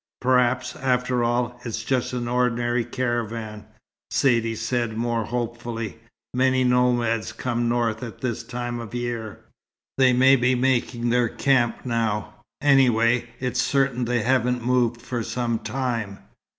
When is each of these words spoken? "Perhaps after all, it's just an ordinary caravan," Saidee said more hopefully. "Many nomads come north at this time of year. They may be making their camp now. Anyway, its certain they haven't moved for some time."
"Perhaps 0.19 0.75
after 0.77 1.23
all, 1.23 1.59
it's 1.63 1.83
just 1.83 2.11
an 2.11 2.27
ordinary 2.27 2.83
caravan," 2.83 3.67
Saidee 4.09 4.55
said 4.55 4.97
more 4.97 5.25
hopefully. 5.25 5.99
"Many 6.33 6.63
nomads 6.63 7.31
come 7.31 7.69
north 7.69 8.01
at 8.01 8.19
this 8.21 8.41
time 8.41 8.79
of 8.79 8.95
year. 8.95 9.41
They 9.99 10.11
may 10.11 10.37
be 10.37 10.55
making 10.55 11.11
their 11.11 11.29
camp 11.29 11.85
now. 11.85 12.33
Anyway, 12.63 13.27
its 13.39 13.61
certain 13.61 14.05
they 14.05 14.23
haven't 14.23 14.65
moved 14.65 14.99
for 14.99 15.21
some 15.21 15.59
time." 15.59 16.17